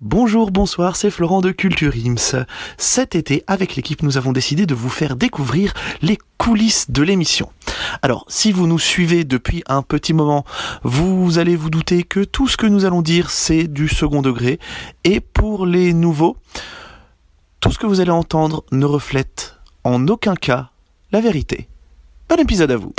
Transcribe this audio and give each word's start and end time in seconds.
Bonjour, 0.00 0.52
bonsoir, 0.52 0.94
c'est 0.94 1.10
Florent 1.10 1.40
de 1.40 1.50
Culture 1.50 1.92
Ims. 1.96 2.44
Cet 2.76 3.16
été, 3.16 3.42
avec 3.48 3.74
l'équipe, 3.74 4.04
nous 4.04 4.16
avons 4.16 4.30
décidé 4.30 4.64
de 4.64 4.74
vous 4.76 4.88
faire 4.88 5.16
découvrir 5.16 5.74
les 6.02 6.16
coulisses 6.36 6.88
de 6.92 7.02
l'émission. 7.02 7.50
Alors, 8.00 8.24
si 8.28 8.52
vous 8.52 8.68
nous 8.68 8.78
suivez 8.78 9.24
depuis 9.24 9.64
un 9.66 9.82
petit 9.82 10.12
moment, 10.12 10.44
vous 10.84 11.40
allez 11.40 11.56
vous 11.56 11.68
douter 11.68 12.04
que 12.04 12.22
tout 12.22 12.46
ce 12.46 12.56
que 12.56 12.66
nous 12.66 12.84
allons 12.84 13.02
dire, 13.02 13.30
c'est 13.30 13.64
du 13.64 13.88
second 13.88 14.22
degré. 14.22 14.60
Et 15.02 15.18
pour 15.18 15.66
les 15.66 15.92
nouveaux, 15.92 16.36
tout 17.58 17.72
ce 17.72 17.78
que 17.80 17.86
vous 17.86 17.98
allez 17.98 18.12
entendre 18.12 18.62
ne 18.70 18.84
reflète 18.84 19.56
en 19.82 20.06
aucun 20.06 20.36
cas 20.36 20.70
la 21.10 21.20
vérité. 21.20 21.66
Bon 22.28 22.36
épisode 22.36 22.70
à 22.70 22.76
vous. 22.76 22.94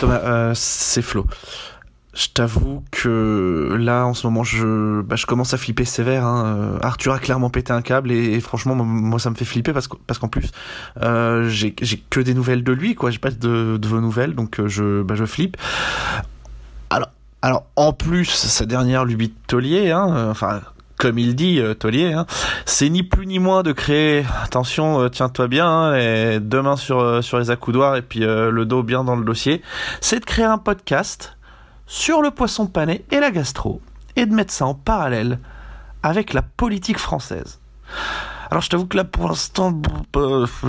Thomas, 0.00 0.20
euh, 0.22 0.52
c'est 0.54 1.02
Flo. 1.02 1.26
Je 2.14 2.28
t'avoue 2.28 2.82
que 2.90 3.76
là, 3.78 4.04
en 4.06 4.14
ce 4.14 4.26
moment, 4.26 4.44
je, 4.44 5.02
bah, 5.02 5.16
commence 5.26 5.54
à 5.54 5.56
flipper 5.56 5.84
sévère. 5.84 6.24
Hein. 6.24 6.44
Euh, 6.46 6.78
Arthur 6.82 7.12
a 7.12 7.18
clairement 7.18 7.50
pété 7.50 7.72
un 7.72 7.82
câble 7.82 8.12
et, 8.12 8.40
franchement, 8.40 8.74
moi, 8.76 9.18
ça 9.18 9.30
me 9.30 9.34
fait 9.34 9.44
flipper 9.44 9.72
parce, 9.72 9.88
que, 9.88 9.96
parce 10.06 10.18
qu'en 10.18 10.28
plus, 10.28 10.50
euh, 11.02 11.48
j'ai, 11.48 11.72
que 11.72 12.20
des 12.20 12.34
nouvelles 12.34 12.64
de 12.64 12.72
lui, 12.72 12.94
quoi. 12.94 13.10
J'ai 13.10 13.18
pas 13.18 13.30
de, 13.30 13.78
vos 13.86 14.00
nouvelles, 14.00 14.34
donc 14.34 14.60
je, 14.66 15.02
bah, 15.02 15.14
je 15.14 15.24
flippe. 15.24 15.56
Alors, 17.40 17.66
en 17.76 17.92
plus, 17.92 18.26
sa 18.26 18.66
dernière 18.66 19.04
lubie 19.04 19.28
de 19.28 19.34
taulier, 19.46 19.92
hein, 19.92 20.28
enfin, 20.30 20.60
comme 20.98 21.18
il 21.18 21.34
dit, 21.34 21.60
euh, 21.60 21.74
taulier, 21.74 22.12
hein, 22.12 22.26
c'est 22.66 22.88
ni 22.88 23.02
plus 23.02 23.26
ni 23.26 23.38
moins 23.38 23.62
de 23.62 23.72
créer, 23.72 24.26
attention, 24.42 25.00
euh, 25.00 25.08
tiens-toi 25.08 25.46
bien, 25.46 25.66
hein, 25.66 25.96
et 25.96 26.40
deux 26.40 26.60
mains 26.60 26.76
sur, 26.76 26.98
euh, 26.98 27.22
sur 27.22 27.38
les 27.38 27.50
accoudoirs 27.50 27.96
et 27.96 28.02
puis 28.02 28.24
euh, 28.24 28.50
le 28.50 28.66
dos 28.66 28.82
bien 28.82 29.04
dans 29.04 29.16
le 29.16 29.24
dossier, 29.24 29.62
c'est 30.00 30.20
de 30.20 30.24
créer 30.24 30.44
un 30.44 30.58
podcast 30.58 31.36
sur 31.86 32.20
le 32.20 32.30
poisson 32.32 32.66
pané 32.66 33.04
et 33.10 33.20
la 33.20 33.30
gastro, 33.30 33.80
et 34.16 34.26
de 34.26 34.34
mettre 34.34 34.52
ça 34.52 34.66
en 34.66 34.74
parallèle 34.74 35.38
avec 36.02 36.32
la 36.32 36.42
politique 36.42 36.98
française. 36.98 37.60
Alors 38.50 38.62
je 38.62 38.68
t'avoue 38.68 38.86
que 38.86 38.96
là 38.96 39.04
pour 39.04 39.28
l'instant, 39.28 39.80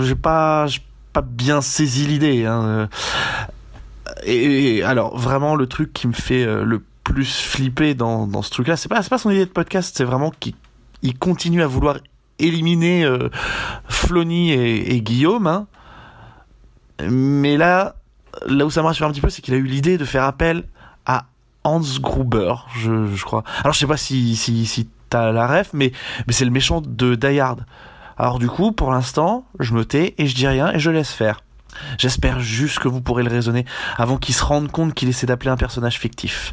j'ai 0.00 0.14
pas, 0.14 0.66
pas 1.12 1.22
bien 1.22 1.60
saisi 1.60 2.06
l'idée. 2.06 2.46
Hein. 2.46 2.88
Et, 4.24 4.82
alors 4.82 5.16
vraiment 5.16 5.56
le 5.56 5.66
truc 5.66 5.92
qui 5.92 6.06
me 6.08 6.12
fait 6.12 6.44
le 6.44 6.82
plus 7.10 7.40
flipper 7.42 7.94
dans, 7.94 8.28
dans 8.28 8.42
ce 8.42 8.50
truc-là, 8.50 8.76
c'est 8.76 8.88
pas, 8.88 9.02
pas 9.02 9.18
son 9.18 9.30
idée 9.30 9.44
de 9.44 9.50
podcast, 9.50 9.94
c'est 9.96 10.04
vraiment 10.04 10.30
qu'il 10.30 10.54
il 11.02 11.18
continue 11.18 11.62
à 11.62 11.66
vouloir 11.66 11.96
éliminer 12.38 13.04
euh, 13.04 13.30
et, 14.14 14.94
et 14.94 15.00
Guillaume. 15.02 15.46
hein. 15.46 15.66
Mais 17.08 17.56
là, 17.56 17.96
là 18.46 18.64
où 18.64 18.70
ça 18.70 18.82
rassure 18.82 19.06
un 19.06 19.10
petit 19.10 19.20
peu, 19.20 19.30
c'est 19.30 19.42
qu'il 19.42 19.54
a 19.54 19.56
eu 19.56 19.64
l'idée 19.64 19.98
de 19.98 20.04
faire 20.04 20.24
appel 20.24 20.64
à 21.04 21.26
Hans 21.64 21.82
Gruber, 22.00 22.54
je, 22.76 23.06
je 23.14 23.24
crois. 23.24 23.42
Alors 23.64 23.72
je 23.72 23.78
sais 23.80 23.86
pas 23.86 23.96
si, 23.96 24.36
si, 24.36 24.66
si 24.66 24.88
t'as 25.08 25.32
la 25.32 25.46
ref, 25.46 25.70
mais, 25.72 25.92
mais 26.26 26.32
c'est 26.32 26.44
le 26.44 26.50
méchant 26.50 26.80
de 26.80 27.14
Die. 27.16 27.40
Alors 28.18 28.38
du 28.38 28.48
coup, 28.48 28.72
pour 28.72 28.92
l'instant, 28.92 29.46
je 29.58 29.74
me 29.74 29.84
tais 29.84 30.14
et 30.18 30.26
je 30.26 30.34
dis 30.34 30.46
rien 30.46 30.72
et 30.72 30.78
je 30.78 30.90
laisse 30.90 31.10
faire. 31.12 31.40
J'espère 31.98 32.40
juste 32.40 32.78
que 32.78 32.88
vous 32.88 33.00
pourrez 33.00 33.22
le 33.22 33.30
raisonner 33.30 33.64
avant 33.96 34.18
qu'il 34.18 34.34
se 34.34 34.44
rende 34.44 34.70
compte 34.70 34.92
qu'il 34.92 35.08
essaie 35.08 35.26
d'appeler 35.26 35.50
un 35.50 35.56
personnage 35.56 35.98
fictif. 35.98 36.52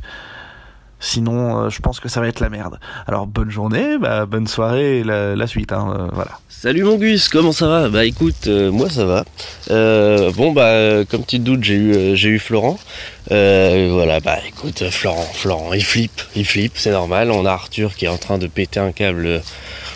Sinon, 0.99 1.65
euh, 1.65 1.69
je 1.69 1.79
pense 1.79 1.99
que 1.99 2.09
ça 2.09 2.21
va 2.21 2.27
être 2.27 2.39
la 2.39 2.49
merde. 2.49 2.79
Alors 3.05 3.27
bonne 3.27 3.51
journée, 3.51 3.97
bah, 3.99 4.25
bonne 4.25 4.47
soirée 4.47 4.99
et 4.99 5.03
la, 5.03 5.47
suite. 5.47 5.71
Hein, 5.71 5.95
euh, 5.95 6.07
voilà. 6.11 6.39
Salut 6.49 6.83
mon 6.83 6.95
Gus, 6.97 7.29
comment 7.29 7.51
ça 7.51 7.67
va? 7.67 7.89
Bah 7.89 8.03
écoute, 8.03 8.47
euh, 8.47 8.71
moi 8.71 8.89
ça 8.89 9.05
va. 9.05 9.23
Bon 10.31 10.51
bah 10.53 11.05
comme 11.05 11.23
tu 11.23 11.37
te 11.37 11.43
doutes, 11.43 11.63
j'ai 11.63 11.75
eu 11.75 12.15
j'ai 12.15 12.29
eu 12.29 12.39
Florent. 12.39 12.79
Voilà, 13.29 14.19
bah 14.21 14.39
écoute, 14.47 14.89
Florent, 14.89 15.29
Florent, 15.33 15.73
il 15.73 15.83
flippe, 15.83 16.21
il 16.35 16.45
flippe, 16.45 16.73
c'est 16.75 16.91
normal. 16.91 17.29
On 17.29 17.45
a 17.45 17.51
Arthur 17.51 17.95
qui 17.95 18.05
est 18.05 18.09
en 18.09 18.17
train 18.17 18.39
de 18.39 18.47
péter 18.47 18.79
un 18.79 18.91
câble. 18.91 19.41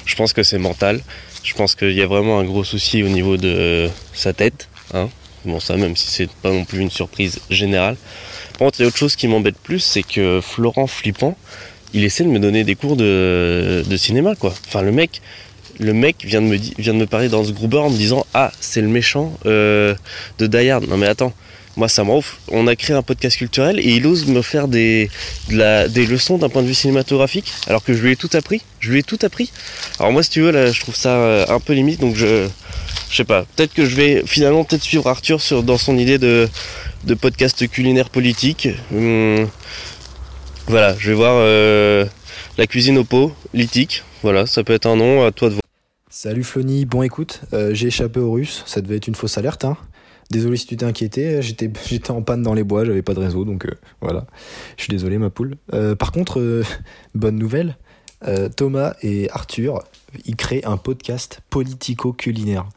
Je 0.06 0.16
pense 0.16 0.34
que 0.34 0.44
c'est 0.44 0.60
mental. 0.60 1.02
Je 1.44 1.56
pense 1.56 1.74
qu'il 1.74 1.94
y 1.94 2.04
a 2.04 2.08
vraiment 2.08 2.40
un 2.40 2.44
gros 2.44 2.64
souci 2.64 3.02
au 3.02 3.08
niveau 3.08 3.38
de 3.38 3.90
sa 4.14 4.34
tête. 4.34 4.68
Hein. 4.94 5.10
Bon 5.46 5.60
ça, 5.60 5.76
même 5.78 5.96
si 5.96 6.12
c'est 6.12 6.30
pas 6.30 6.52
non 6.52 6.66
plus 6.66 6.80
une 6.80 6.92
surprise 6.92 7.40
générale. 7.50 7.98
Contre, 8.62 8.80
il 8.80 8.84
y 8.84 8.86
a 8.86 8.90
autre 8.90 8.98
chose 8.98 9.16
qui 9.16 9.28
m'embête 9.28 9.58
plus, 9.58 9.80
c'est 9.80 10.04
que 10.04 10.40
Florent 10.40 10.86
flippant, 10.86 11.36
il 11.96 12.04
essaie 12.04 12.24
de 12.24 12.30
me 12.30 12.38
donner 12.38 12.64
des 12.64 12.76
cours 12.76 12.96
de, 12.96 13.84
cinéma 13.98 14.36
quoi. 14.36 14.54
Enfin 14.68 14.84
le 14.84 14.92
mec 14.92 15.20
le 15.80 15.94
mec 15.94 16.18
vient 16.24 16.44
de 16.44 16.46
me, 16.46 16.58
vient 16.78 16.94
de 16.94 17.00
me 17.00 17.08
parler 17.08 17.28
dans 17.28 17.44
ce 17.44 17.54
Gruber 17.54 17.80
en 17.80 17.90
me 17.90 17.98
disant 17.98 18.24
Ah, 18.36 18.52
c'est 18.60 18.82
le 18.82 18.88
méchant 18.88 19.34
euh, 19.48 19.96
de 20.38 20.46
Die 20.46 20.70
Hard. 20.70 20.88
Non, 20.88 20.98
mais 20.98 21.08
attends, 21.08 21.34
moi 21.76 21.88
ça 21.88 22.04
m'en 22.04 22.20
ouf. 22.20 22.38
On 22.50 22.68
a 22.68 22.76
créé 22.76 22.96
un 22.96 23.02
podcast 23.02 23.36
culturel 23.36 23.80
et 23.80 23.96
il 23.96 24.06
ose 24.06 24.28
me 24.28 24.44
faire 24.44 24.68
des, 24.68 25.10
des 25.50 26.06
leçons 26.06 26.38
d'un 26.38 26.50
point 26.50 26.62
de 26.62 26.68
vue 26.68 26.76
cinématographique 26.76 27.52
alors 27.66 27.84
que 27.84 27.96
je 27.96 28.04
lui 28.04 28.12
ai 28.12 28.16
tout 28.16 28.30
appris. 28.34 28.62
Je 28.80 28.92
lui 28.92 29.00
ai 29.00 29.04
tout 29.04 29.18
appris. 29.24 29.52
Alors, 29.98 30.12
moi, 30.12 30.22
si 30.22 30.30
tu 30.30 30.42
veux, 30.42 30.52
là, 30.52 30.72
je 30.72 30.80
trouve 30.82 30.96
ça 30.96 31.16
euh, 31.16 31.48
un 31.50 31.60
peu 31.60 31.74
limite 31.74 32.00
donc 32.00 32.16
je. 32.16 32.48
Je 33.10 33.18
sais 33.18 33.26
pas, 33.26 33.46
peut-être 33.56 33.74
que 33.74 33.86
je 33.86 33.96
vais 33.96 34.24
finalement 34.26 34.64
peut-être 34.64 34.84
suivre 34.84 35.08
Arthur 35.08 35.42
sur, 35.42 35.64
dans 35.64 35.78
son 35.78 35.98
idée 35.98 36.18
de, 36.18 36.48
de 37.04 37.14
podcast 37.14 37.68
culinaire 37.68 38.10
politique. 38.10 38.70
Hum, 38.94 39.48
voilà, 40.68 40.96
je 40.98 41.10
vais 41.10 41.16
voir 41.16 41.36
euh, 41.38 42.06
la 42.58 42.68
cuisine 42.68 42.98
au 42.98 43.04
pot, 43.04 43.34
lithique. 43.54 44.04
Voilà, 44.24 44.46
ça 44.46 44.64
peut 44.64 44.74
être 44.74 44.86
un 44.86 44.96
nom, 44.96 45.26
à 45.26 45.32
toi 45.32 45.50
de 45.50 45.56
voir. 45.56 45.62
Salut 46.10 46.44
Flony, 46.44 46.86
bon 46.86 47.02
écoute, 47.02 47.42
euh, 47.54 47.74
j'ai 47.74 47.88
échappé 47.88 48.20
aux 48.20 48.32
Russes, 48.32 48.64
ça 48.66 48.82
devait 48.82 48.98
être 48.98 49.08
une 49.08 49.16
fausse 49.16 49.38
alerte. 49.38 49.66
Hein. 49.66 49.78
Désolé 50.30 50.58
si 50.58 50.66
tu 50.68 50.78
t'es 50.78 50.86
inquiété, 50.86 51.42
j'étais, 51.42 52.12
en 52.12 52.22
panne 52.22 52.42
dans 52.42 52.54
les 52.54 52.64
bois, 52.64 52.86
j'avais 52.86 53.02
pas 53.02 53.14
de 53.14 53.20
réseau, 53.20 53.44
donc 53.46 53.66
euh, 53.66 53.72
voilà. 54.02 54.28
Je 54.78 54.84
suis 54.84 54.92
désolé 54.92 55.18
ma 55.18 55.30
poule. 55.30 55.56
Par 55.98 56.12
contre, 56.12 56.64
bonne 57.16 57.38
nouvelle, 57.38 57.78
Thomas 58.56 58.94
et 59.02 59.30
Arthur, 59.32 59.84
ils 60.26 60.36
créent 60.36 60.64
un 60.66 60.78
podcast 60.78 61.42
politico-culinaire. 61.50 62.70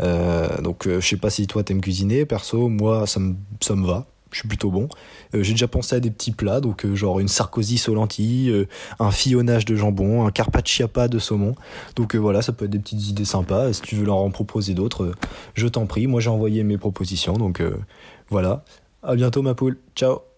Euh, 0.00 0.60
donc 0.60 0.86
euh, 0.86 1.00
je 1.00 1.08
sais 1.08 1.16
pas 1.16 1.30
si 1.30 1.46
toi 1.46 1.62
t'aimes 1.62 1.80
cuisiner, 1.80 2.24
perso, 2.26 2.68
moi 2.68 3.06
ça 3.06 3.20
me, 3.20 3.34
ça 3.60 3.74
va. 3.74 4.06
Je 4.30 4.40
suis 4.40 4.48
plutôt 4.48 4.70
bon. 4.70 4.88
Euh, 5.34 5.44
j'ai 5.44 5.52
déjà 5.52 5.68
pensé 5.68 5.94
à 5.94 6.00
des 6.00 6.10
petits 6.10 6.32
plats, 6.32 6.60
donc 6.60 6.84
genre 6.94 7.20
une 7.20 7.28
sarkozy 7.28 7.80
aux 7.88 8.08
un 8.98 9.10
fillonnage 9.12 9.64
de 9.64 9.76
jambon, 9.76 10.26
un 10.26 10.32
carpacciapa 10.32 11.06
de 11.06 11.20
saumon. 11.20 11.54
Donc 11.94 12.16
voilà, 12.16 12.42
ça 12.42 12.52
peut 12.52 12.64
être 12.64 12.72
des 12.72 12.80
petites 12.80 13.08
idées 13.08 13.24
sympas. 13.24 13.72
Si 13.72 13.82
tu 13.82 13.94
veux 13.94 14.06
leur 14.06 14.16
en 14.16 14.30
proposer 14.30 14.74
d'autres, 14.74 15.12
je 15.54 15.68
t'en 15.68 15.86
prie. 15.86 16.08
Moi 16.08 16.20
j'ai 16.20 16.30
envoyé 16.30 16.64
mes 16.64 16.78
propositions, 16.78 17.34
donc 17.34 17.62
voilà. 18.28 18.64
À 19.04 19.14
bientôt 19.14 19.42
ma 19.42 19.54
poule. 19.54 19.78
Ciao. 19.94 20.33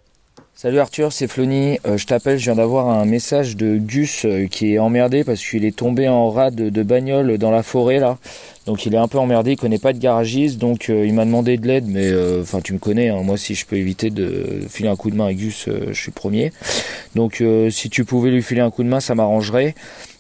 Salut 0.55 0.79
Arthur, 0.79 1.13
c'est 1.13 1.29
Flony. 1.29 1.79
Euh, 1.87 1.99
je 1.99 2.07
t'appelle, 2.07 2.39
je 2.39 2.45
viens 2.45 2.55
d'avoir 2.57 2.89
un 2.89 3.05
message 3.05 3.57
de 3.57 3.77
Gus 3.77 4.25
euh, 4.25 4.47
qui 4.47 4.73
est 4.75 4.79
emmerdé 4.79 5.23
parce 5.23 5.45
qu'il 5.45 5.65
est 5.67 5.77
tombé 5.77 6.09
en 6.09 6.31
rade 6.31 6.55
de 6.55 6.83
bagnole 6.83 7.37
dans 7.39 7.51
la 7.51 7.63
forêt 7.63 7.99
là. 7.99 8.17
Donc 8.65 8.87
il 8.87 8.95
est 8.95 8.99
un 8.99 9.07
peu 9.07 9.19
emmerdé, 9.19 9.53
il 9.53 9.57
connaît 9.57 9.79
pas 9.79 9.93
de 9.93 9.99
garagiste, 9.99 10.59
donc 10.59 10.89
euh, 10.89 11.05
il 11.07 11.13
m'a 11.15 11.25
demandé 11.27 11.57
de 11.59 11.67
l'aide, 11.67 11.85
mais 11.87 12.11
enfin 12.41 12.61
tu 12.63 12.73
me 12.73 12.79
connais, 12.79 13.11
hein, 13.11 13.21
moi 13.23 13.37
si 13.37 13.55
je 13.55 13.65
peux 13.67 13.77
éviter 13.77 14.11
de 14.11 14.61
filer 14.69 14.89
un 14.89 14.97
coup 14.97 15.11
de 15.11 15.17
main 15.17 15.27
à 15.27 15.35
Gus, 15.35 15.69
je 15.89 15.93
suis 15.95 16.11
premier. 16.11 16.53
Donc 17.15 17.43
si 17.71 17.91
tu 17.91 18.05
pouvais 18.05 18.31
lui 18.31 18.43
filer 18.43 18.63
un 18.63 18.71
coup 18.71 18.83
de 18.83 18.89
main, 18.89 19.01
ça 19.01 19.15
m'arrangerait. 19.15 19.75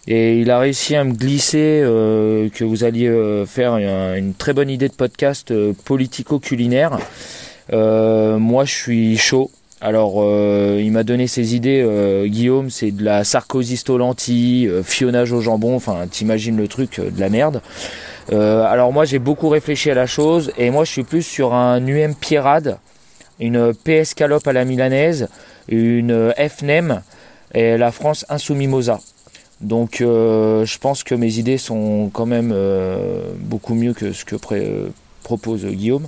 Et 0.07 0.39
il 0.39 0.51
a 0.51 0.59
réussi 0.61 0.95
à 0.95 1.03
me 1.03 1.13
glisser 1.13 1.81
que 1.83 2.63
vous 2.65 2.85
alliez 2.85 3.11
faire 3.47 3.73
un- 3.73 4.15
une 4.17 4.35
très 4.35 4.53
bonne 4.53 4.71
idée 4.71 4.89
de 4.89 4.95
podcast 4.95 5.53
politico-culinaire. 5.85 6.99
Moi 7.73 8.65
je 8.65 8.73
suis 8.75 9.17
chaud. 9.17 9.51
Alors, 9.81 10.15
euh, 10.23 10.81
il 10.83 10.91
m'a 10.91 11.03
donné 11.05 11.27
ses 11.27 11.55
idées, 11.55 11.83
euh, 11.85 12.27
Guillaume, 12.27 12.71
c'est 12.71 12.93
de 12.93 13.05
la 13.05 13.25
sarkozyste 13.25 13.91
aux 13.91 13.99
lentilles, 13.99 14.67
euh, 14.69 14.83
fionnage 14.83 15.33
au 15.33 15.43
jambon, 15.43 15.77
enfin, 15.77 16.07
t'imagines 16.11 16.57
le 16.57 16.67
truc, 16.67 16.99
de 16.99 17.21
la 17.21 17.29
merde. 17.29 17.61
Alors 18.33 18.93
moi, 18.93 19.05
j'ai 19.05 19.21
beaucoup 19.21 19.49
réfléchi 19.51 19.89
à 19.91 19.95
la 19.95 20.07
chose, 20.07 20.51
et 20.59 20.71
moi, 20.71 20.85
je 20.85 20.91
suis 20.91 21.05
plus 21.05 21.23
sur 21.23 21.55
un 21.55 21.87
UM 21.87 22.15
Pierrade, 22.15 22.79
une 23.39 23.73
PS 23.73 24.15
Calope 24.15 24.49
à 24.49 24.53
la 24.53 24.65
milanaise, 24.65 25.29
une 25.69 26.33
FNEM, 26.37 27.03
et 27.55 27.77
la 27.77 27.93
France 27.93 28.25
Insoumis 28.29 28.67
Mosa. 28.67 28.99
Donc, 29.61 29.99
je 30.01 30.79
pense 30.79 31.05
que 31.05 31.15
mes 31.15 31.39
idées 31.39 31.57
sont 31.59 32.11
quand 32.13 32.27
même 32.27 32.53
beaucoup 33.39 33.75
mieux 33.75 33.93
que 33.93 34.13
ce 34.13 34.25
que 34.25 34.35
pré- 34.35 34.73
propose 35.27 35.67
Guillaume. 35.67 36.07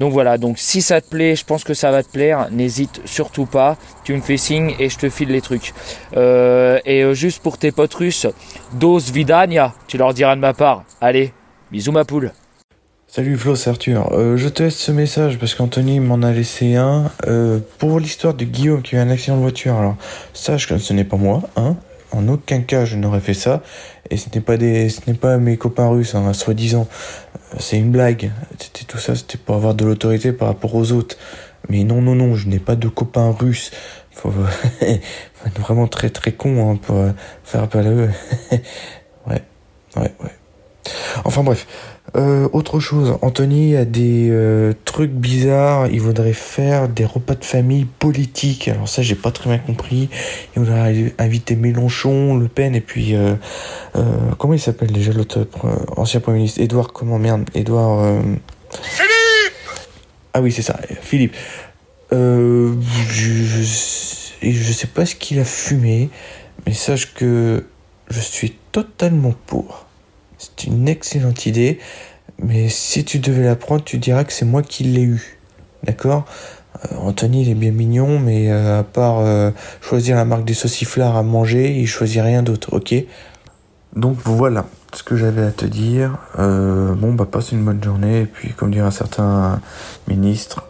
Donc 0.00 0.12
voilà, 0.12 0.38
donc 0.38 0.58
si 0.58 0.82
ça 0.82 1.00
te 1.00 1.08
plaît, 1.08 1.36
je 1.36 1.44
pense 1.44 1.62
que 1.62 1.74
ça 1.74 1.90
va 1.90 2.02
te 2.02 2.10
plaire, 2.10 2.48
n'hésite 2.50 3.00
surtout 3.04 3.46
pas, 3.46 3.76
tu 4.02 4.14
me 4.14 4.20
fais 4.20 4.36
signe 4.36 4.74
et 4.78 4.88
je 4.88 4.98
te 4.98 5.08
file 5.08 5.28
les 5.28 5.40
trucs. 5.40 5.72
et 6.16 7.04
juste 7.14 7.42
pour 7.42 7.58
tes 7.58 7.70
potes 7.70 7.94
russes, 7.94 8.26
dose 8.72 9.12
vidania, 9.12 9.74
tu 9.86 9.98
leur 9.98 10.14
diras 10.14 10.34
de 10.34 10.40
ma 10.40 10.54
part. 10.54 10.84
Allez, 11.00 11.32
bisous 11.70 11.92
ma 11.92 12.04
poule. 12.04 12.32
Salut 13.16 13.36
Flo, 13.36 13.54
Arthur. 13.68 14.10
Euh, 14.10 14.36
je 14.36 14.48
te 14.48 14.64
laisse 14.64 14.76
ce 14.76 14.90
message 14.90 15.38
parce 15.38 15.54
qu'Anthony 15.54 16.00
m'en 16.00 16.20
a 16.22 16.32
laissé 16.32 16.74
un 16.74 17.12
euh, 17.28 17.60
pour 17.78 18.00
l'histoire 18.00 18.34
de 18.34 18.44
Guillaume 18.44 18.82
qui 18.82 18.96
a 18.96 18.98
eu 18.98 19.02
un 19.02 19.08
accident 19.08 19.36
de 19.36 19.42
voiture. 19.42 19.76
Alors 19.76 19.94
sache 20.32 20.66
que 20.66 20.78
ce 20.78 20.92
n'est 20.92 21.04
pas 21.04 21.16
moi, 21.16 21.42
hein. 21.54 21.76
En 22.10 22.26
aucun 22.26 22.62
cas 22.62 22.84
je 22.84 22.96
n'aurais 22.96 23.20
fait 23.20 23.32
ça. 23.32 23.62
Et 24.10 24.16
ce 24.16 24.26
n'est 24.34 24.40
pas 24.40 24.56
des, 24.56 24.88
ce 24.88 25.02
n'est 25.06 25.16
pas 25.16 25.36
mes 25.36 25.56
copains 25.56 25.88
russes, 25.88 26.16
hein, 26.16 26.32
soi-disant. 26.32 26.88
Euh, 27.54 27.56
c'est 27.58 27.78
une 27.78 27.90
blague. 27.90 28.30
C'était 28.58 28.84
tout 28.84 28.98
ça, 28.98 29.14
c'était 29.14 29.38
pour 29.38 29.54
avoir 29.54 29.74
de 29.74 29.84
l'autorité 29.84 30.32
par 30.32 30.48
rapport 30.48 30.74
aux 30.74 30.92
autres. 30.92 31.16
Mais 31.68 31.84
non, 31.84 32.02
non, 32.02 32.14
non, 32.14 32.34
je 32.34 32.48
n'ai 32.48 32.58
pas 32.58 32.76
de 32.76 32.88
copains 32.88 33.30
russes. 33.30 33.70
Faut, 34.10 34.30
faut 34.30 34.46
être 34.82 35.60
vraiment 35.60 35.88
très 35.88 36.10
très 36.10 36.32
con 36.32 36.70
hein, 36.70 36.76
pour 36.76 37.04
faire 37.42 37.62
appel 37.62 37.86
à 37.86 37.90
eux. 37.90 38.10
ouais, 39.26 39.42
ouais, 39.96 40.12
ouais. 40.20 40.43
Enfin 41.24 41.42
bref. 41.42 41.66
Euh, 42.16 42.48
autre 42.52 42.78
chose, 42.78 43.18
Anthony 43.22 43.74
a 43.76 43.84
des 43.84 44.28
euh, 44.30 44.72
trucs 44.84 45.10
bizarres. 45.10 45.88
Il 45.88 46.00
voudrait 46.00 46.32
faire 46.32 46.88
des 46.88 47.04
repas 47.04 47.34
de 47.34 47.44
famille 47.44 47.86
politiques. 47.86 48.68
Alors 48.68 48.88
ça, 48.88 49.02
j'ai 49.02 49.16
pas 49.16 49.32
très 49.32 49.50
bien 49.50 49.58
compris. 49.58 50.08
Il 50.54 50.60
voudrait 50.60 51.12
inviter 51.18 51.56
Mélenchon, 51.56 52.36
Le 52.36 52.46
Pen 52.46 52.74
et 52.76 52.80
puis 52.80 53.16
euh, 53.16 53.34
comment 54.38 54.54
il 54.54 54.60
s'appelle 54.60 54.92
déjà 54.92 55.12
l'autre 55.12 55.48
ancien 55.96 56.20
premier 56.20 56.38
ministre? 56.38 56.60
Édouard 56.60 56.92
comment 56.92 57.18
merde 57.18 57.48
Édouard 57.54 58.22
Philippe. 58.82 59.54
Ah 60.34 60.40
oui, 60.40 60.52
c'est 60.52 60.62
ça, 60.62 60.78
Philippe. 61.00 61.34
je, 62.12 62.74
je, 63.10 63.62
je 64.42 64.72
sais 64.72 64.86
pas 64.86 65.06
ce 65.06 65.14
qu'il 65.16 65.40
a 65.40 65.44
fumé, 65.44 66.10
mais 66.66 66.74
sache 66.74 67.14
que 67.14 67.64
je 68.08 68.20
suis 68.20 68.56
totalement 68.70 69.34
pour. 69.46 69.86
C'est 70.38 70.64
une 70.64 70.88
excellente 70.88 71.46
idée, 71.46 71.78
mais 72.38 72.68
si 72.68 73.04
tu 73.04 73.18
devais 73.18 73.44
la 73.44 73.56
prendre, 73.56 73.84
tu 73.84 73.98
diras 73.98 74.24
que 74.24 74.32
c'est 74.32 74.44
moi 74.44 74.62
qui 74.62 74.84
l'ai 74.84 75.02
eu. 75.02 75.38
D'accord? 75.84 76.24
Euh, 76.84 76.96
Anthony, 76.98 77.42
il 77.42 77.50
est 77.50 77.54
bien 77.54 77.70
mignon, 77.70 78.18
mais 78.18 78.50
euh, 78.50 78.80
à 78.80 78.82
part 78.82 79.20
euh, 79.20 79.50
choisir 79.80 80.16
la 80.16 80.24
marque 80.24 80.44
des 80.44 80.54
sauciflards 80.54 81.16
à 81.16 81.22
manger, 81.22 81.78
il 81.78 81.86
choisit 81.86 82.22
rien 82.22 82.42
d'autre, 82.42 82.70
ok? 82.72 82.94
Donc 83.94 84.16
voilà 84.24 84.66
ce 84.92 85.02
que 85.02 85.16
j'avais 85.16 85.42
à 85.42 85.50
te 85.50 85.66
dire. 85.66 86.18
bon, 86.36 87.14
bah 87.14 87.26
passe 87.30 87.52
une 87.52 87.64
bonne 87.64 87.82
journée, 87.82 88.22
et 88.22 88.26
puis 88.26 88.52
comme 88.52 88.72
dirait 88.72 88.86
un 88.86 88.90
certain 88.90 89.60
ministre, 90.08 90.64